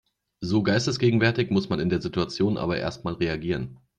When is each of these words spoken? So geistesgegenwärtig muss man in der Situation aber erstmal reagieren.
So 0.43 0.63
geistesgegenwärtig 0.63 1.51
muss 1.51 1.69
man 1.69 1.79
in 1.79 1.89
der 1.91 2.01
Situation 2.01 2.57
aber 2.57 2.75
erstmal 2.77 3.13
reagieren. 3.13 3.77